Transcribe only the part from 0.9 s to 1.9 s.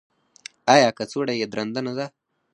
کڅوړه یې درنده